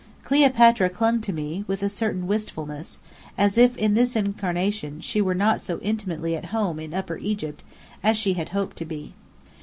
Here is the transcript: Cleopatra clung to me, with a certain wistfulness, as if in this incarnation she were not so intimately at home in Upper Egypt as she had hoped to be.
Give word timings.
Cleopatra 0.23 0.89
clung 0.89 1.21
to 1.21 1.31
me, 1.31 1.63
with 1.67 1.83
a 1.83 1.87
certain 1.87 2.25
wistfulness, 2.25 2.97
as 3.37 3.55
if 3.55 3.77
in 3.77 3.93
this 3.93 4.15
incarnation 4.15 4.99
she 4.99 5.21
were 5.21 5.35
not 5.35 5.61
so 5.61 5.77
intimately 5.81 6.35
at 6.35 6.45
home 6.45 6.79
in 6.79 6.91
Upper 6.91 7.17
Egypt 7.19 7.63
as 8.01 8.17
she 8.17 8.33
had 8.33 8.49
hoped 8.49 8.77
to 8.77 8.85
be. 8.85 9.13